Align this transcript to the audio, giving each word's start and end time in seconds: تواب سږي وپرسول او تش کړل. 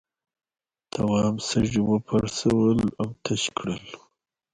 تواب 0.91 1.35
سږي 1.49 1.81
وپرسول 1.91 2.79
او 2.99 3.07
تش 3.23 3.43
کړل. 3.57 3.81